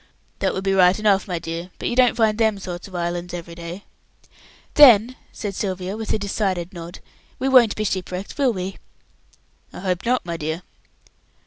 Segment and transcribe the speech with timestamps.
[0.39, 3.35] "That would be right enough, my dear, but you don't find them sort of islands
[3.35, 3.83] every day."
[4.73, 7.01] "Then," said Sylvia, with a decided nod,
[7.37, 8.77] "we won't be ship wrecked, will we?"
[9.71, 10.63] "I hope not, my dear."